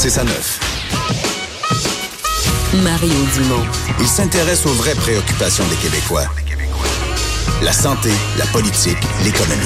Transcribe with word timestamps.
6 0.00 0.16
à 0.16 0.24
9. 0.24 0.60
Mario 2.82 3.12
Dumont. 3.34 3.66
Il 4.00 4.06
s'intéresse 4.06 4.64
aux 4.64 4.72
vraies 4.72 4.94
préoccupations 4.94 5.64
des 5.68 5.76
Québécois. 5.76 6.24
La 7.62 7.72
santé, 7.72 8.08
la 8.38 8.46
politique, 8.46 8.96
l'économie. 9.22 9.60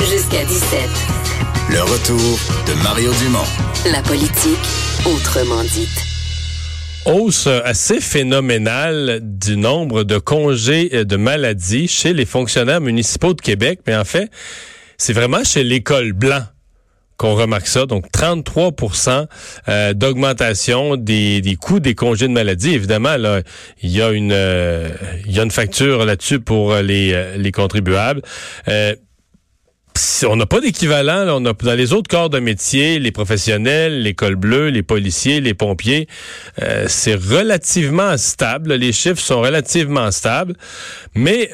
Jusqu'à 0.00 0.46
17. 0.46 0.80
Le 1.72 1.82
retour 1.82 2.38
de 2.66 2.82
Mario 2.82 3.12
Dumont. 3.22 3.44
La 3.92 4.00
politique, 4.00 4.56
autrement 5.04 5.62
dite. 5.62 6.06
Hausse 7.04 7.48
assez 7.48 8.00
phénoménale 8.00 9.20
du 9.20 9.58
nombre 9.58 10.04
de 10.04 10.16
congés 10.16 11.04
de 11.04 11.16
maladie 11.18 11.86
chez 11.86 12.14
les 12.14 12.24
fonctionnaires 12.24 12.80
municipaux 12.80 13.34
de 13.34 13.42
Québec, 13.42 13.80
mais 13.86 13.94
en 13.94 14.06
fait, 14.06 14.30
c'est 14.96 15.12
vraiment 15.12 15.44
chez 15.44 15.64
l'école 15.64 16.14
blanc 16.14 16.44
qu'on 17.22 17.36
remarque 17.36 17.68
ça. 17.68 17.86
Donc, 17.86 18.06
33% 18.12 19.26
euh, 19.68 19.94
d'augmentation 19.94 20.96
des, 20.96 21.40
des 21.40 21.54
coûts 21.54 21.78
des 21.78 21.94
congés 21.94 22.26
de 22.26 22.32
maladie. 22.32 22.74
Évidemment, 22.74 23.16
là, 23.16 23.42
il 23.80 23.90
y 23.90 24.02
a 24.02 24.10
une, 24.10 24.32
euh, 24.32 24.88
il 25.26 25.36
y 25.36 25.38
a 25.38 25.44
une 25.44 25.52
facture 25.52 26.04
là-dessus 26.04 26.40
pour 26.40 26.74
les, 26.74 27.12
euh, 27.12 27.36
les 27.36 27.52
contribuables. 27.52 28.22
on 28.66 30.36
n'a 30.36 30.46
pas 30.46 30.60
d'équivalent. 30.60 31.40
On 31.40 31.46
a 31.46 31.52
dans 31.52 31.74
les 31.74 31.92
autres 31.92 32.10
corps 32.10 32.28
de 32.28 32.40
métier, 32.40 32.98
les 32.98 33.12
professionnels, 33.12 34.02
l'école 34.02 34.34
bleue, 34.34 34.70
les 34.70 34.82
policiers, 34.82 35.40
les 35.40 35.54
pompiers, 35.54 36.08
c'est 36.88 37.14
relativement 37.14 38.16
stable. 38.16 38.74
Les 38.74 38.92
chiffres 38.92 39.20
sont 39.20 39.42
relativement 39.42 40.10
stables, 40.10 40.54
mais 41.14 41.50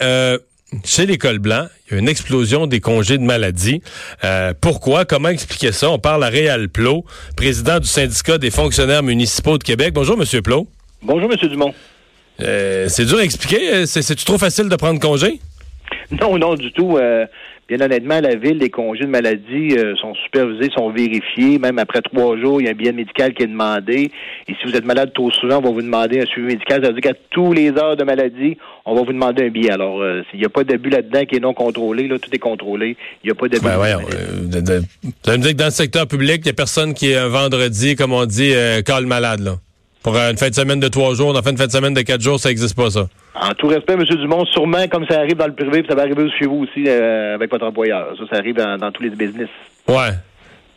chez 0.85 1.07
l'école 1.07 1.39
blanc, 1.39 1.67
il 1.87 1.95
y 1.95 1.97
a 1.97 2.01
une 2.01 2.09
explosion 2.09 2.67
des 2.67 2.81
congés 2.81 3.19
de 3.19 3.23
maladie. 3.23 3.83
Euh, 4.25 4.53
pourquoi? 4.61 5.05
Comment 5.05 5.31
expliquer 5.31 5.73
ça? 5.73 5.91
On 5.91 5.99
parle 5.99 6.25
à 6.25 6.29
Réal 6.29 6.69
Plot, 6.69 7.05
président 7.37 7.81
du 7.81 7.87
syndicat 7.87 8.39
des 8.39 8.51
fonctionnaires 8.51 9.03
municipaux 9.03 9.59
de 9.59 9.65
Québec. 9.65 9.95
Bonjour, 9.95 10.17
Monsieur 10.17 10.43
Plot. 10.43 10.67
Bonjour, 11.03 11.29
Monsieur 11.29 11.49
Dumont. 11.49 11.73
Euh, 12.41 12.87
c'est 12.89 13.05
dur 13.05 13.19
à 13.19 13.25
expliquer. 13.25 13.87
C'est-tu 13.87 14.25
trop 14.25 14.39
facile 14.39 14.69
de 14.69 14.77
prendre 14.77 15.01
congé? 15.01 15.41
Non, 16.21 16.39
non, 16.39 16.55
du 16.55 16.73
tout. 16.73 16.97
Euh, 16.97 17.27
bien 17.69 17.81
honnêtement, 17.81 18.21
la 18.21 18.35
ville, 18.35 18.59
les 18.59 18.71
congés 18.71 19.05
de 19.05 19.11
maladie 19.11 19.77
euh, 19.77 19.95
sont 19.97 20.15
supervisés, 20.15 20.71
sont 20.75 20.91
vérifiés. 20.91 21.59
Même 21.59 21.79
après 21.79 22.01
trois 22.01 22.37
jours, 22.39 22.61
il 22.61 22.65
y 22.65 22.69
a 22.69 22.71
un 22.71 22.75
billet 22.75 22.93
médical 22.93 23.35
qui 23.35 23.43
est 23.43 23.47
demandé. 23.47 24.11
Et 24.49 24.55
si 24.55 24.67
vous 24.67 24.75
êtes 24.75 24.87
malade 24.87 25.13
trop 25.13 25.31
souvent, 25.31 25.59
on 25.59 25.61
va 25.61 25.71
vous 25.71 25.83
demander 25.83 26.21
un 26.21 26.27
suivi 26.27 26.49
médical. 26.49 26.83
Ça 26.83 26.89
veut 26.89 27.01
dire 27.01 27.13
qu'à 27.13 27.19
tous 27.31 27.53
les 27.53 27.71
heures 27.73 27.97
de 27.97 28.05
maladie, 28.05 28.57
on 28.87 28.95
va 28.95 29.03
vous 29.03 29.13
demander 29.13 29.45
un 29.45 29.51
billet. 29.51 29.71
Alors, 29.71 30.01
euh, 30.01 30.23
s'il 30.31 30.41
n'y 30.41 30.47
a 30.47 30.49
pas 30.49 30.65
d'abus 30.65 30.89
là-dedans 30.89 31.25
qui 31.27 31.37
est 31.37 31.41
non 31.41 31.53
contrôlé, 31.53 32.09
là, 32.09 32.19
tout 32.19 32.31
est 32.33 32.39
contrôlé. 32.39 32.97
Il 33.23 33.27
n'y 33.27 33.33
a 33.33 33.35
pas 33.35 33.49
d'abus. 33.49 33.65
Ben 33.65 33.79
ça 35.23 35.33
veut 35.33 35.39
dire 35.39 35.51
que 35.53 35.57
dans 35.57 35.67
le 35.67 35.71
secteur 35.71 36.07
public, 36.07 36.39
il 36.39 36.45
n'y 36.45 36.51
a 36.51 36.55
personne 36.55 36.95
qui 36.95 37.11
est 37.11 37.17
un 37.17 37.29
vendredi, 37.29 37.97
comme 37.97 38.15
on 38.15 38.25
dit, 38.25 38.53
euh, 38.55 38.81
le 38.81 39.07
malade, 39.07 39.41
là. 39.41 39.57
Pour 40.03 40.17
une 40.17 40.37
fin 40.37 40.49
de 40.49 40.55
semaine 40.55 40.81
de 40.81 40.89
trois 40.89 41.15
jours, 41.15 41.29
on 41.29 41.37
a 41.37 41.43
fait 41.43 41.51
une 41.51 41.59
fin 41.59 41.67
de 41.67 41.73
semaine 41.73 41.95
de 41.95 42.03
quatre 42.03 42.21
jours, 42.21 42.39
ça 42.39 42.49
n'existe 42.49 42.77
pas, 42.77 42.91
ça. 42.91 43.09
En 43.35 43.53
tout 43.55 43.67
respect, 43.67 43.95
M. 43.95 44.05
Dumont, 44.05 44.45
sûrement, 44.47 44.87
comme 44.89 45.07
ça 45.07 45.19
arrive 45.19 45.37
dans 45.37 45.47
le 45.47 45.55
privé, 45.55 45.83
puis 45.83 45.89
ça 45.89 45.95
va 45.95 46.03
arriver 46.03 46.29
chez 46.39 46.47
vous 46.47 46.65
aussi 46.65 46.85
euh, 46.87 47.35
avec 47.35 47.51
votre 47.51 47.67
employeur. 47.67 48.15
Ça, 48.17 48.25
ça 48.31 48.37
arrive 48.39 48.57
dans, 48.57 48.91
tous 48.93 49.03
les 49.03 49.11
business. 49.11 49.49
Ouais. 49.87 50.11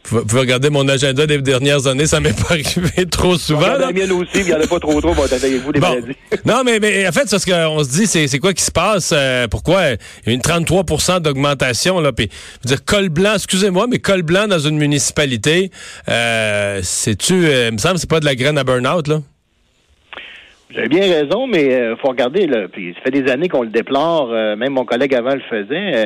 Vous 0.06 0.26
pouvez 0.26 0.42
regarder 0.42 0.70
mon 0.70 0.88
agenda 0.88 1.26
des 1.26 1.42
dernières 1.42 1.88
années, 1.88 2.06
ça 2.06 2.20
m'est 2.20 2.38
pas 2.48 2.56
arrivé 2.56 3.06
trop 3.10 3.38
souvent. 3.38 3.78
La 3.78 3.92
mienne 3.92 4.12
aussi, 4.12 4.30
il 4.36 4.46
n'y 4.46 4.54
en 4.54 4.60
a 4.60 4.68
pas 4.68 4.80
trop 4.80 5.00
trop, 5.00 5.14
bon, 5.14 5.24
vous 5.24 5.72
des 5.72 5.80
maladies? 5.80 6.16
non, 6.46 6.64
mais, 6.66 6.80
mais 6.80 7.08
en 7.08 7.12
fait, 7.12 7.28
c'est 7.28 7.40
ce 7.40 7.46
qu'on 7.46 7.84
se 7.84 7.90
dit, 7.90 8.08
c'est 8.08 8.40
quoi 8.40 8.54
qui 8.54 8.64
se 8.64 8.72
passe? 8.72 9.14
Euh, 9.16 9.48
pourquoi 9.48 9.92
il 9.92 9.98
y 10.28 10.30
a 10.32 10.34
une 10.34 10.42
33% 10.42 11.20
d'augmentation, 11.20 12.00
là, 12.00 12.12
puis 12.12 12.30
dire 12.66 12.84
col 12.84 13.10
blanc, 13.10 13.36
excusez-moi, 13.36 13.88
mais 13.90 14.00
col 14.00 14.24
blanc 14.24 14.48
dans 14.48 14.60
une 14.60 14.78
municipalité, 14.78 15.72
euh, 16.10 16.80
c'est-tu, 16.84 17.46
euh, 17.46 17.68
il 17.70 17.74
me 17.74 17.78
semble, 17.78 17.98
c'est 17.98 18.10
pas 18.10 18.20
de 18.20 18.26
la 18.26 18.36
graine 18.36 18.58
à 18.58 18.64
burn-out, 18.64 19.08
là? 19.08 19.22
Vous 20.72 20.80
avez 20.80 20.88
bien 20.88 21.02
raison, 21.02 21.48
mais 21.48 21.66
il 21.66 21.74
euh, 21.74 21.96
faut 21.98 22.08
regarder, 22.08 22.48
là, 22.48 22.68
puis 22.72 22.94
ça 22.94 23.02
fait 23.02 23.12
des 23.12 23.30
années 23.30 23.50
qu'on 23.50 23.64
le 23.64 23.70
déplore, 23.70 24.32
euh, 24.32 24.56
même 24.56 24.72
mon 24.72 24.86
collègue 24.86 25.14
avant 25.14 25.34
le 25.34 25.42
faisait, 25.42 26.06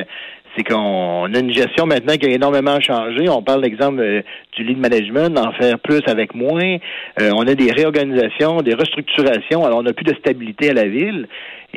c'est 0.56 0.64
qu'on 0.64 1.32
a 1.32 1.38
une 1.38 1.52
gestion 1.52 1.86
maintenant 1.86 2.16
qui 2.16 2.26
a 2.26 2.30
énormément 2.30 2.80
changé. 2.80 3.28
On 3.28 3.42
parle, 3.42 3.62
d'exemple, 3.62 4.22
du 4.56 4.64
lead 4.64 4.78
management, 4.78 5.30
d'en 5.30 5.52
faire 5.52 5.78
plus 5.78 6.00
avec 6.06 6.34
moins. 6.34 6.78
on 7.20 7.46
a 7.46 7.54
des 7.54 7.70
réorganisations, 7.70 8.62
des 8.62 8.74
restructurations, 8.74 9.64
alors 9.64 9.80
on 9.80 9.82
n'a 9.82 9.92
plus 9.92 10.04
de 10.04 10.14
stabilité 10.14 10.70
à 10.70 10.74
la 10.74 10.88
ville. 10.88 11.28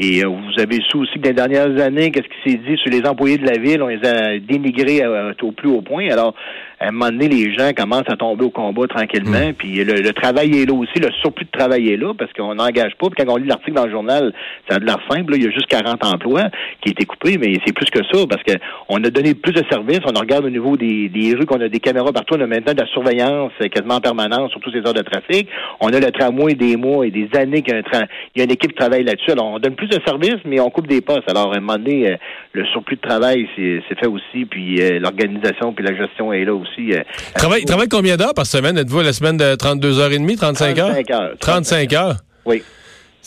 Et 0.02 0.24
vous 0.24 0.62
avez 0.62 0.80
su 0.90 0.96
aussi 0.96 1.20
que 1.20 1.30
dans 1.30 1.46
les 1.46 1.56
dernières 1.56 1.86
années, 1.86 2.10
qu'est-ce 2.12 2.30
qui 2.30 2.52
s'est 2.52 2.58
dit 2.58 2.78
sur 2.78 2.90
les 2.90 3.06
employés 3.06 3.38
de 3.38 3.46
la 3.46 3.58
ville, 3.58 3.84
on 3.84 3.88
les 3.88 4.08
a 4.08 4.40
dénigrés 4.40 5.02
au 5.42 5.52
plus 5.52 5.68
haut 5.68 5.82
point. 5.82 6.08
Alors, 6.10 6.34
à 6.80 6.88
un 6.88 6.92
moment 6.92 7.12
donné, 7.12 7.28
les 7.28 7.54
gens 7.54 7.72
commencent 7.76 8.10
à 8.10 8.16
tomber 8.16 8.46
au 8.46 8.50
combat 8.50 8.88
tranquillement. 8.88 9.50
Mm. 9.50 9.54
Puis 9.54 9.84
le, 9.84 10.14
travail 10.14 10.62
est 10.62 10.66
là 10.66 10.74
aussi, 10.74 10.98
le 11.00 11.12
surplus 11.22 11.46
de 11.46 11.52
travail 11.52 11.90
est 11.90 11.98
là 11.98 12.14
parce 12.18 12.32
qu'on 12.32 12.56
n'engage 12.56 12.94
pas. 12.98 13.08
Puis 13.10 13.26
quand 13.26 13.34
on 13.34 13.36
lit 13.36 13.48
l'article 13.48 13.74
dans 13.74 13.86
le 13.86 13.92
journal, 13.92 14.34
ça 14.70 14.78
a 14.78 14.80
de 14.80 14.86
l'air 14.86 15.00
simple. 15.10 15.34
il 15.36 15.44
y 15.44 15.48
a 15.48 15.52
juste 15.52 15.68
40 15.68 16.06
emplois 16.06 16.50
qui 16.82 16.90
ont 16.90 16.92
été 16.92 17.06
coupés, 17.06 17.38
mais 17.38 17.56
c'est 17.66 17.74
plus 17.74 17.90
que 17.90 18.00
ça 18.00 18.26
parce 18.30 18.42
qu'on 18.44 19.04
a 19.04 19.10
donné 19.10 19.34
plus 19.34 19.52
de 19.52 19.64
services. 19.70 20.00
On 20.06 20.18
regarde 20.18 20.46
au 20.46 20.50
niveau 20.50 20.78
des, 20.78 21.36
rues 21.38 21.46
qu'on 21.46 21.60
a 21.60 21.68
des 21.68 21.82
caméras 21.82 22.14
partout. 22.14 22.36
On 22.38 22.42
a 22.42 22.48
maintenant 22.48 22.74
de 22.74 22.80
la 22.80 22.88
surveillance 22.88 23.52
quasiment 23.72 23.96
en 23.96 24.02
permanence 24.02 24.52
sur 24.52 24.62
toutes 24.62 24.74
ces 24.74 24.88
heures 24.88 24.94
de 24.94 25.02
trafic. 25.02 25.50
On 25.82 25.90
a 25.90 26.00
le 26.00 26.12
tramway 26.12 26.54
des 26.54 26.78
mois 26.78 27.06
et 27.06 27.12
des 27.12 27.30
années 27.36 27.62
qu'il 27.62 27.76
y 27.76 27.78
a, 27.78 28.08
il 28.36 28.40
y 28.40 28.42
a 28.42 28.44
une 28.46 28.52
équipe 28.52 28.72
qui 28.72 28.78
travaille 28.78 29.04
là-dessus. 29.04 29.32
Alors, 29.32 29.48
on 29.48 29.60
donne 29.60 29.76
plus 29.76 29.89
de 29.90 30.00
services, 30.06 30.42
mais 30.46 30.60
on 30.60 30.70
coupe 30.70 30.88
des 30.88 31.02
postes. 31.02 31.30
Alors, 31.30 31.54
à 31.54 31.58
un 31.58 31.60
moment 31.60 31.78
donné, 31.78 32.12
euh, 32.12 32.16
le 32.54 32.66
surplus 32.68 32.96
de 32.96 33.02
travail, 33.02 33.48
c'est 33.56 34.00
fait 34.00 34.08
aussi. 34.08 34.46
Puis 34.46 34.82
euh, 34.82 35.00
l'organisation 35.00 35.74
puis 35.74 35.84
la 35.84 35.96
gestion 35.96 36.32
est 36.34 36.46
là 36.46 36.54
aussi. 36.54 36.94
Euh, 36.94 37.02
travaille, 37.36 37.66
travaille 37.66 37.90
combien 37.90 38.18
d'heures 38.18 38.34
par 38.34 38.46
semaine? 38.46 38.78
Êtes-vous 38.78 39.00
à 39.00 39.04
la 39.04 39.14
semaine 39.14 39.38
de 39.38 39.56
32 39.56 40.00
heures 40.00 40.12
et 40.12 40.20
demie, 40.20 40.36
35, 40.36 40.76
35 40.76 41.12
heures? 41.12 41.32
35 41.40 41.94
heures? 41.94 42.16
Oui. 42.46 42.64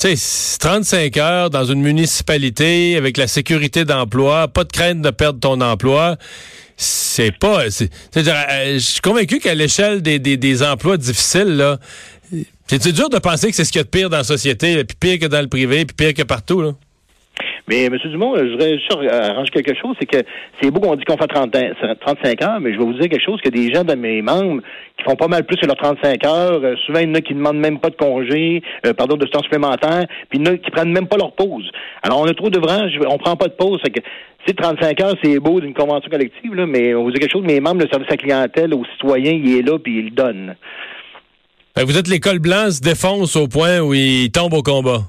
Tu 0.01 0.17
sais, 0.17 0.59
35 0.59 1.17
heures 1.19 1.51
dans 1.51 1.65
une 1.65 1.83
municipalité 1.83 2.97
avec 2.97 3.19
la 3.19 3.27
sécurité 3.27 3.85
d'emploi, 3.85 4.49
pas 4.49 4.65
de 4.65 4.73
crainte 4.73 5.03
de 5.03 5.11
perdre 5.11 5.39
ton 5.39 5.61
emploi. 5.61 6.17
C'est 6.77 7.37
pas. 7.39 7.71
C'est, 7.71 7.91
euh, 8.17 8.75
je 8.75 8.79
suis 8.79 9.01
convaincu 9.01 9.39
qu'à 9.39 9.55
l'échelle 9.55 10.03
des, 10.03 10.19
des, 10.19 10.37
des, 10.37 10.63
emplois 10.63 10.97
difficiles, 10.97 11.57
là, 11.57 11.79
c'est 12.81 12.93
dur 12.93 13.09
de 13.11 13.19
penser 13.19 13.49
que 13.49 13.55
c'est 13.55 13.65
ce 13.65 13.73
qu'il 13.73 13.81
y 13.81 13.83
a 13.83 13.85
de 13.85 13.91
pire 13.91 14.09
dans 14.09 14.19
la 14.19 14.25
société, 14.25 14.85
puis 14.85 14.97
pire 14.99 15.19
que 15.19 15.27
dans 15.27 15.41
le 15.41 15.49
privé, 15.49 15.85
puis 15.85 15.95
pire 15.95 16.15
que 16.15 16.23
partout. 16.23 16.63
Là? 16.63 16.71
Mais 17.69 17.85
M. 17.85 17.97
Dumont, 18.05 18.35
je 18.37 18.51
voudrais 18.51 18.79
juste 18.79 18.93
arranger 18.93 19.51
quelque 19.51 19.75
chose, 19.81 19.97
c'est 20.01 20.07
que 20.07 20.19
c'est 20.61 20.71
beau 20.71 20.81
qu'on 20.81 20.97
dit 20.97 21.05
qu'on 21.05 21.17
fait 21.17 21.29
30, 21.29 21.55
35 22.01 22.43
heures, 22.43 22.61
mais 22.61 22.73
je 22.73 22.79
vais 22.79 22.85
vous 22.85 22.95
dire 22.95 23.09
quelque 23.09 23.25
chose, 23.25 23.41
que 23.41 23.51
des 23.51 23.73
gens 23.73 23.85
de 23.85 23.95
mes 23.95 24.21
membres 24.21 24.63
qui 24.99 25.05
font 25.05 25.15
pas 25.15 25.29
mal 25.29 25.45
plus 25.45 25.57
que 25.57 25.67
leurs 25.67 25.77
35 25.77 26.27
heures, 26.27 26.61
euh, 26.65 26.75
souvent 26.87 27.01
il 27.01 27.09
y 27.09 27.11
en 27.11 27.15
a 27.15 27.21
qui 27.21 27.35
demandent 27.35 27.59
même 27.61 27.79
pas 27.79 27.91
de 27.91 27.97
congé, 27.97 28.63
euh, 28.87 28.93
pardon, 28.95 29.17
de 29.17 29.27
temps 29.27 29.43
supplémentaire, 29.43 30.07
puis 30.29 30.39
il 30.39 30.47
y 30.47 30.51
en 30.51 30.55
a 30.55 30.57
qui 30.57 30.71
prennent 30.71 30.93
même 30.93 31.07
pas 31.07 31.17
leur 31.17 31.33
pause. 31.33 31.71
Alors 32.03 32.21
on 32.21 32.27
a 32.27 32.35
trop 32.35 32.51
de 32.51 32.59
d'ouvrages, 32.59 32.99
on 33.09 33.19
prend 33.19 33.37
pas 33.37 33.49
de 33.49 33.55
pause, 33.55 33.81
c'est 33.85 33.91
que 33.91 34.01
c'est 34.47 34.57
35 34.57 35.01
heures, 35.01 35.15
c'est 35.23 35.39
beau 35.39 35.61
d'une 35.61 35.75
convention 35.75 36.11
collective, 36.11 36.55
là, 36.55 36.67
mais 36.67 36.95
on 36.95 37.05
vous 37.05 37.13
dit 37.13 37.21
quelque 37.21 37.33
chose, 37.33 37.45
mes 37.45 37.61
membres, 37.61 37.83
le 37.83 37.89
service 37.89 38.11
à 38.11 38.17
clientèle, 38.17 38.75
aux 38.75 38.85
citoyens, 38.93 39.33
il 39.33 39.59
est 39.59 39.63
là, 39.63 39.79
puis 39.79 39.99
il 39.99 40.05
le 40.07 40.11
donne. 40.11 40.57
Vous 41.75 41.99
êtes 41.99 42.07
l'école 42.07 42.39
blanche 42.39 42.81
défonce 42.81 43.35
au 43.35 43.49
point 43.49 43.81
où 43.81 43.95
il 43.95 44.31
tombe 44.31 44.53
au 44.53 44.63
combat. 44.63 45.01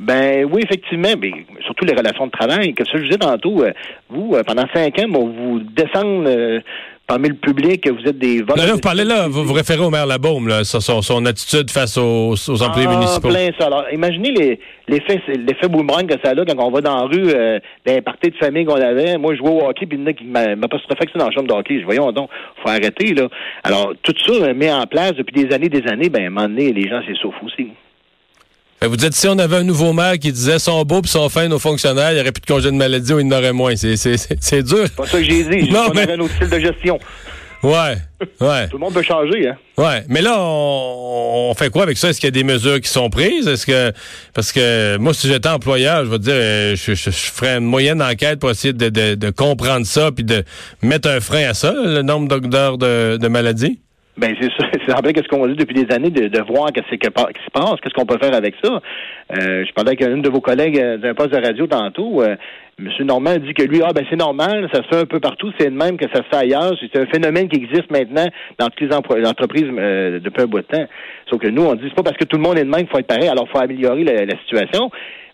Ben 0.00 0.48
oui, 0.50 0.62
effectivement, 0.64 1.12
mais 1.20 1.30
surtout 1.66 1.84
les 1.84 1.94
relations 1.94 2.26
de 2.26 2.30
travail. 2.30 2.72
Comme 2.72 2.86
ça, 2.86 2.96
je 2.96 3.02
disais 3.04 3.18
tantôt, 3.18 3.62
euh, 3.62 3.70
vous, 4.08 4.34
euh, 4.34 4.42
pendant 4.42 4.64
cinq 4.72 4.98
ans, 4.98 5.06
vous 5.12 5.60
descendre 5.60 6.24
euh, 6.26 6.60
parmi 7.10 7.28
le 7.28 7.34
public, 7.34 7.88
vous 7.88 8.08
êtes 8.08 8.18
des 8.18 8.40
voleurs. 8.40 8.66
Là, 8.66 8.72
vous 8.72 8.78
parlez 8.78 9.02
là, 9.04 9.26
vous 9.26 9.42
vous 9.42 9.52
référez 9.52 9.82
au 9.82 9.90
maire 9.90 10.06
Labaume, 10.06 10.46
là, 10.46 10.62
son, 10.62 11.02
son 11.02 11.26
attitude 11.26 11.68
face 11.68 11.98
aux, 11.98 12.34
aux 12.34 12.62
employés 12.62 12.86
ah, 12.88 12.94
municipaux. 12.94 13.28
plein 13.28 13.48
ça. 13.58 13.66
Alors, 13.66 13.84
imaginez 13.92 14.60
l'effet 14.86 15.20
l'effet 15.26 15.68
boomerang 15.68 16.06
que 16.06 16.14
ça 16.22 16.30
a 16.30 16.34
là 16.34 16.44
quand 16.46 16.64
on 16.64 16.70
va 16.70 16.80
dans 16.80 16.96
la 16.96 17.02
rue, 17.06 17.32
euh, 17.34 17.58
d'un 17.84 17.96
de 17.96 18.36
famille 18.38 18.64
qu'on 18.64 18.74
avait. 18.74 19.18
Moi, 19.18 19.34
je 19.34 19.40
vois 19.40 19.50
au 19.50 19.68
hockey, 19.68 19.86
puis 19.86 19.98
il 19.98 20.02
y 20.02 20.04
en 20.04 20.06
a 20.06 20.12
qui 20.12 20.24
m'a 20.24 20.68
pas 20.68 20.78
se 20.78 21.18
dans 21.18 21.26
la 21.26 21.32
chambre 21.32 21.48
de 21.48 21.52
hockey. 21.52 21.80
Je 21.80 21.84
voyons 21.84 22.12
donc, 22.12 22.30
faut 22.62 22.68
arrêter, 22.70 23.12
là. 23.12 23.28
Alors, 23.64 23.92
tout 24.04 24.14
ça 24.24 24.54
met 24.54 24.72
en 24.72 24.86
place 24.86 25.14
depuis 25.14 25.44
des 25.44 25.52
années, 25.52 25.68
des 25.68 25.86
années, 25.88 26.10
ben, 26.10 26.22
à 26.22 26.26
un 26.26 26.30
moment 26.30 26.48
donné, 26.48 26.72
les 26.72 26.88
gens 26.88 27.00
s'essoufflent 27.04 27.44
aussi. 27.44 27.70
Ben, 28.80 28.88
vous 28.88 28.96
dites, 28.96 29.12
si 29.12 29.28
on 29.28 29.38
avait 29.38 29.56
un 29.56 29.62
nouveau 29.62 29.92
maire 29.92 30.18
qui 30.18 30.32
disait 30.32 30.58
sont 30.58 30.82
beaux 30.84 31.02
puis 31.02 31.10
sont 31.10 31.28
fins 31.28 31.48
nos 31.48 31.58
fonctionnaires, 31.58 32.12
il 32.12 32.14
n'y 32.14 32.20
aurait 32.20 32.32
plus 32.32 32.40
de 32.40 32.46
congé 32.46 32.70
de 32.70 32.76
maladie 32.76 33.12
ou 33.12 33.20
il 33.20 33.26
en 33.26 33.36
aurait 33.36 33.52
moins. 33.52 33.76
C'est, 33.76 33.96
c'est, 33.96 34.16
c'est, 34.16 34.62
dur. 34.62 34.84
C'est 34.84 34.96
pas 34.96 35.06
ça 35.06 35.18
que 35.18 35.24
j'ai 35.24 35.44
dit. 35.44 35.70
Non, 35.70 35.88
mais... 35.94 36.10
un 36.10 36.18
autre 36.20 36.34
style 36.34 36.48
de 36.48 36.58
gestion. 36.58 36.98
Ouais, 37.62 37.96
ouais. 38.40 38.68
Tout 38.68 38.78
le 38.78 38.78
monde 38.78 38.94
peut 38.94 39.02
changer, 39.02 39.48
hein. 39.48 39.56
Ouais, 39.76 40.02
mais 40.08 40.22
là, 40.22 40.34
on, 40.40 41.52
fait 41.54 41.68
quoi 41.68 41.82
avec 41.82 41.98
ça? 41.98 42.08
Est-ce 42.08 42.18
qu'il 42.18 42.28
y 42.28 42.28
a 42.28 42.30
des 42.30 42.44
mesures 42.44 42.80
qui 42.80 42.88
sont 42.88 43.10
prises? 43.10 43.46
Est-ce 43.46 43.66
que, 43.66 43.92
parce 44.32 44.50
que 44.50 44.96
moi, 44.96 45.12
si 45.12 45.28
j'étais 45.28 45.50
employeur, 45.50 46.06
je 46.06 46.10
vais 46.10 46.18
dire, 46.18 46.32
euh, 46.34 46.74
je, 46.74 46.94
je, 46.94 47.10
ferais 47.10 47.58
une 47.58 47.66
moyenne 47.66 48.00
enquête 48.00 48.40
pour 48.40 48.50
essayer 48.50 48.72
de, 48.72 48.88
de, 48.88 49.14
de 49.14 49.30
comprendre 49.30 49.84
ça 49.84 50.10
puis 50.10 50.24
de 50.24 50.42
mettre 50.80 51.10
un 51.10 51.20
frein 51.20 51.50
à 51.50 51.54
ça, 51.54 51.74
le 51.74 52.00
nombre 52.00 52.38
d'heures 52.40 52.78
de, 52.78 53.18
de 53.18 53.28
maladie. 53.28 53.78
Ben 54.20 54.36
c'est 54.38 54.50
ça, 54.50 54.68
c'est 54.86 54.92
en 54.92 54.98
fait 54.98 55.16
ce 55.16 55.28
qu'on 55.28 55.46
dit 55.46 55.54
depuis 55.54 55.74
des 55.74 55.94
années 55.94 56.10
de, 56.10 56.28
de 56.28 56.40
voir 56.42 56.70
qu'est-ce 56.72 56.94
qui 56.94 57.06
se 57.06 57.10
passe, 57.10 57.80
qu'est-ce 57.82 57.94
qu'on 57.94 58.04
peut 58.04 58.18
faire 58.20 58.34
avec 58.34 58.54
ça. 58.62 58.82
Euh, 59.32 59.64
je 59.66 59.72
parlais 59.72 59.92
avec 59.98 60.20
de 60.20 60.28
vos 60.28 60.42
collègues 60.42 60.78
euh, 60.78 60.98
d'un 60.98 61.14
poste 61.14 61.30
de 61.30 61.40
radio 61.42 61.66
tantôt. 61.66 62.22
Euh, 62.22 62.36
Monsieur 62.78 63.04
Normand 63.04 63.36
dit 63.36 63.54
que 63.54 63.62
lui, 63.62 63.80
ah 63.82 63.92
ben 63.94 64.04
c'est 64.10 64.16
normal, 64.16 64.68
ça 64.72 64.82
se 64.82 64.88
fait 64.88 65.00
un 65.02 65.06
peu 65.06 65.20
partout, 65.20 65.50
c'est 65.58 65.70
le 65.70 65.74
même 65.76 65.96
que 65.96 66.04
ça 66.14 66.22
se 66.22 66.28
fait 66.28 66.36
ailleurs. 66.36 66.72
C'est 66.80 66.98
un 66.98 67.06
phénomène 67.06 67.48
qui 67.48 67.56
existe 67.56 67.90
maintenant 67.90 68.26
dans 68.58 68.68
toutes 68.68 68.88
les 68.88 69.26
entreprises 69.26 69.70
euh, 69.70 70.20
depuis 70.20 70.42
un 70.42 70.46
bout 70.46 70.58
de 70.58 70.66
temps. 70.66 70.86
Sauf 71.30 71.40
que 71.40 71.48
nous, 71.48 71.62
on 71.62 71.74
dit 71.74 71.84
c'est 71.88 71.94
pas 71.94 72.02
parce 72.02 72.18
que 72.18 72.24
tout 72.24 72.36
le 72.36 72.42
monde 72.42 72.58
est 72.58 72.64
de 72.64 72.70
même 72.70 72.80
qu'il 72.80 72.90
faut 72.90 72.98
être 72.98 73.06
pareil, 73.06 73.28
alors 73.28 73.46
il 73.48 73.52
faut 73.52 73.62
améliorer 73.62 74.04
la, 74.04 74.26
la 74.26 74.38
situation. 74.40 74.90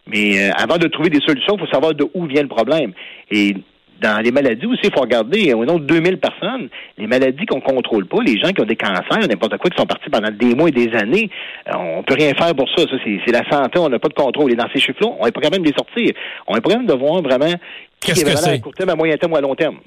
Mais 0.06 0.38
euh, 0.38 0.50
avant 0.56 0.79
de 0.79 0.87
trouver 0.87 1.11
des 1.11 1.21
solutions, 1.27 1.55
il 1.56 1.61
faut 1.61 1.73
savoir 1.73 1.93
de 1.93 2.06
où 2.15 2.27
vient 2.27 2.43
le 2.43 2.49
problème. 2.49 2.93
Et 3.33 3.56
dans 4.01 4.23
les 4.23 4.31
maladies 4.31 4.67
aussi, 4.67 4.83
il 4.85 4.93
faut 4.93 5.01
regarder, 5.01 5.53
au 5.55 5.65
nom 5.65 5.79
de 5.79 5.85
2000 5.85 6.19
personnes, 6.19 6.69
les 6.99 7.07
maladies 7.07 7.47
qu'on 7.47 7.61
contrôle 7.61 8.07
pas, 8.07 8.19
les 8.25 8.39
gens 8.39 8.51
qui 8.51 8.61
ont 8.61 8.67
des 8.67 8.77
cancers, 8.77 9.29
n'importe 9.29 9.57
quoi, 9.59 9.71
qui 9.71 9.77
sont 9.79 9.87
partis 9.87 10.11
pendant 10.11 10.31
des 10.31 10.55
mois 10.55 10.69
et 10.69 10.73
des 10.73 10.95
années, 10.95 11.31
euh, 11.69 11.77
on 11.77 12.03
peut 12.03 12.15
rien 12.15 12.33
faire 12.35 12.55
pour 12.55 12.69
ça. 12.71 12.83
Ça, 12.83 12.97
c'est 13.05 13.33
la 13.33 13.49
santé, 13.51 13.79
on 13.79 13.89
n'a 13.89 13.99
pas 13.99 14.09
de 14.09 14.15
contrôle. 14.15 14.53
Et 14.53 14.57
dans 14.57 14.69
ces 14.73 14.81
chiffres-là, 14.81 15.09
on 15.19 15.25
n'est 15.25 15.33
pas 15.33 15.41
capable 15.41 15.65
de 15.65 15.71
les 15.71 15.77
sortir. 15.77 16.13
On 16.47 16.57
est 16.57 16.61
pas 16.61 16.71
capable 16.71 16.89
de 16.89 16.95
voir 16.95 17.23
vraiment 17.23 17.55
qu'est-ce 18.01 18.25
que 18.25 18.37
c'est 18.37 18.51
à 18.51 18.59
court 18.59 18.75
terme, 18.75 18.91
à 18.91 18.95
moyen 18.97 19.17
terme 19.17 19.33
ou 19.33 19.37
à 19.37 19.41
long 19.41 19.55
terme. 19.55 19.79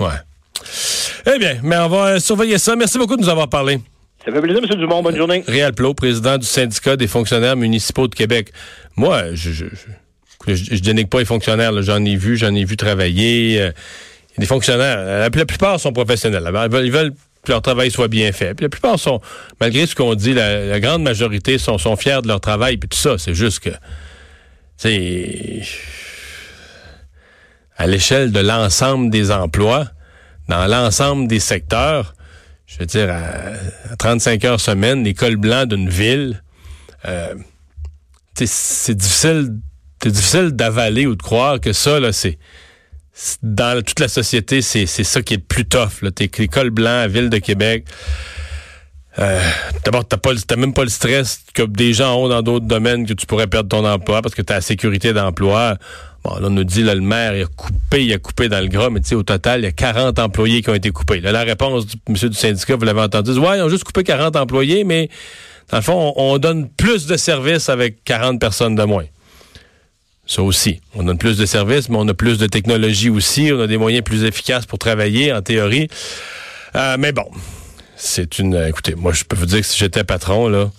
Ouais. 0.00 0.08
Eh 1.34 1.38
bien, 1.38 1.56
mais 1.62 1.76
on 1.78 1.88
va 1.88 2.20
surveiller 2.20 2.58
ça. 2.58 2.76
Merci 2.76 2.98
beaucoup 2.98 3.16
de 3.16 3.22
nous 3.22 3.28
avoir 3.28 3.48
parlé. 3.48 3.78
Ça 4.24 4.32
fait 4.32 4.40
plaisir, 4.40 4.60
M. 4.62 4.78
Dumont. 4.78 5.02
Bonne 5.02 5.16
journée. 5.16 5.44
Réal 5.46 5.72
Plot, 5.72 5.94
président 5.94 6.36
du 6.36 6.46
syndicat 6.46 6.96
des 6.96 7.06
fonctionnaires 7.06 7.56
municipaux 7.56 8.08
de 8.08 8.14
Québec. 8.14 8.50
Moi, 8.96 9.34
je, 9.34 9.50
je, 9.50 9.66
je, 9.66 9.86
je 10.54 10.80
dénigre 10.80 11.08
pas 11.08 11.18
les 11.18 11.24
fonctionnaires. 11.24 11.82
J'en 11.82 12.04
ai 12.04 12.16
vu, 12.16 12.36
j'en 12.36 12.54
ai 12.54 12.64
vu 12.64 12.76
travailler. 12.76 13.60
Euh, 13.60 13.72
des 14.38 14.46
fonctionnaires, 14.46 15.20
la, 15.20 15.30
plupart 15.30 15.80
sont 15.80 15.92
professionnels. 15.92 16.42
Ils 16.44 16.92
veulent, 16.92 17.14
que 17.44 17.52
leur 17.52 17.62
travail 17.62 17.90
soit 17.90 18.08
bien 18.08 18.32
fait. 18.32 18.54
Puis 18.54 18.64
la 18.64 18.68
plupart 18.68 18.98
sont, 18.98 19.20
malgré 19.60 19.86
ce 19.86 19.94
qu'on 19.94 20.14
dit, 20.14 20.34
la, 20.34 20.78
grande 20.80 21.02
majorité 21.02 21.58
sont, 21.58 21.78
sont 21.78 21.96
fiers 21.96 22.20
de 22.22 22.28
leur 22.28 22.40
travail. 22.40 22.76
Puis 22.76 22.88
tout 22.88 22.98
ça, 22.98 23.16
c'est 23.18 23.34
juste 23.34 23.60
que, 23.60 23.70
c'est 24.76 25.62
à 27.78 27.86
l'échelle 27.86 28.32
de 28.32 28.40
l'ensemble 28.40 29.10
des 29.10 29.30
emplois, 29.30 29.86
dans 30.48 30.66
l'ensemble 30.66 31.28
des 31.28 31.40
secteurs, 31.40 32.14
je 32.66 32.78
veux 32.78 32.86
dire, 32.86 33.10
à, 33.10 33.96
35 33.96 34.44
heures 34.44 34.60
semaine, 34.60 35.04
l'école 35.04 35.36
blanc 35.36 35.66
d'une 35.66 35.88
ville, 35.88 36.42
euh, 37.04 37.34
c'est 38.34 38.94
difficile, 38.94 39.54
c'est 40.06 40.12
difficile 40.12 40.50
d'avaler 40.52 41.06
ou 41.06 41.16
de 41.16 41.22
croire 41.22 41.60
que 41.60 41.72
ça, 41.72 41.98
là, 41.98 42.12
c'est 42.12 42.38
dans 43.42 43.82
toute 43.82 43.98
la 43.98 44.06
société, 44.06 44.62
c'est 44.62 44.86
ça 44.86 45.20
qui 45.20 45.34
est 45.34 45.38
le 45.38 45.42
plus 45.42 45.64
tough. 45.64 46.08
T'es 46.14 46.30
l'école 46.38 46.70
blanc 46.70 47.08
Ville 47.08 47.28
de 47.28 47.38
Québec. 47.38 47.86
Euh, 49.18 49.40
D'abord, 49.84 50.06
t'as 50.06 50.56
même 50.56 50.74
pas 50.74 50.84
le 50.84 50.90
stress 50.90 51.40
que 51.54 51.62
des 51.62 51.92
gens 51.92 52.14
ont 52.22 52.28
dans 52.28 52.42
d'autres 52.42 52.66
domaines 52.66 53.04
que 53.04 53.14
tu 53.14 53.26
pourrais 53.26 53.48
perdre 53.48 53.68
ton 53.68 53.84
emploi 53.84 54.22
parce 54.22 54.36
que 54.36 54.42
tu 54.42 54.52
as 54.52 54.56
la 54.56 54.60
sécurité 54.60 55.12
d'emploi. 55.12 55.76
Bon, 56.22 56.36
là, 56.36 56.46
on 56.46 56.50
nous 56.50 56.62
dit, 56.62 56.84
là, 56.84 56.94
le 56.94 57.00
maire, 57.00 57.34
il 57.34 57.42
a 57.42 57.46
coupé, 57.46 58.04
il 58.04 58.12
a 58.12 58.18
coupé 58.18 58.48
dans 58.48 58.60
le 58.60 58.68
gras, 58.68 58.90
mais 58.90 59.00
tu 59.00 59.08
sais, 59.08 59.14
au 59.16 59.24
total, 59.24 59.62
il 59.62 59.64
y 59.64 59.68
a 59.68 59.72
40 59.72 60.20
employés 60.20 60.62
qui 60.62 60.70
ont 60.70 60.74
été 60.74 60.90
coupés. 60.90 61.20
Là, 61.20 61.32
la 61.32 61.42
réponse 61.42 61.86
du 61.86 61.96
monsieur 62.08 62.28
du 62.28 62.36
syndicat, 62.36 62.76
vous 62.76 62.84
l'avez 62.84 63.00
entendu, 63.00 63.32
ouais, 63.32 63.58
ils 63.58 63.62
ont 63.62 63.68
juste 63.68 63.84
coupé 63.84 64.04
40 64.04 64.36
employés, 64.36 64.84
mais 64.84 65.08
dans 65.70 65.78
le 65.78 65.82
fond, 65.82 66.12
on, 66.16 66.34
on 66.34 66.38
donne 66.38 66.68
plus 66.68 67.06
de 67.06 67.16
services 67.16 67.68
avec 67.68 68.04
40 68.04 68.38
personnes 68.38 68.76
de 68.76 68.84
moins. 68.84 69.06
Ça 70.26 70.42
aussi. 70.42 70.80
On 70.94 71.04
donne 71.04 71.18
plus 71.18 71.38
de 71.38 71.46
services, 71.46 71.88
mais 71.88 71.96
on 71.98 72.08
a 72.08 72.14
plus 72.14 72.38
de 72.38 72.46
technologie 72.46 73.10
aussi. 73.10 73.50
On 73.52 73.60
a 73.60 73.66
des 73.66 73.76
moyens 73.76 74.04
plus 74.04 74.24
efficaces 74.24 74.66
pour 74.66 74.78
travailler, 74.78 75.32
en 75.32 75.40
théorie. 75.40 75.88
Euh, 76.74 76.96
mais 76.98 77.12
bon, 77.12 77.30
c'est 77.96 78.38
une. 78.38 78.54
Écoutez, 78.68 78.94
moi, 78.94 79.12
je 79.12 79.24
peux 79.24 79.36
vous 79.36 79.46
dire 79.46 79.60
que 79.60 79.66
si 79.66 79.78
j'étais 79.78 80.02
patron, 80.02 80.48
là, 80.48 80.70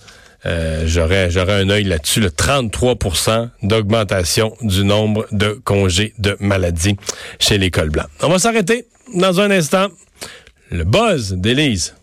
euh, 0.46 0.84
j'aurais, 0.86 1.32
j'aurais 1.32 1.62
un 1.62 1.70
œil 1.70 1.86
là-dessus. 1.86 2.20
Le 2.20 2.30
33% 2.30 3.50
d'augmentation 3.64 4.56
du 4.62 4.84
nombre 4.84 5.26
de 5.32 5.60
congés 5.64 6.14
de 6.20 6.36
maladie 6.40 6.96
chez 7.40 7.58
l'école 7.58 7.90
blanc. 7.90 8.06
On 8.22 8.30
va 8.30 8.40
s'arrêter 8.40 8.86
dans 9.16 9.40
un 9.40 9.50
instant. 9.50 9.88
Le 10.70 10.84
buzz 10.84 11.34
d'Élise. 11.34 11.96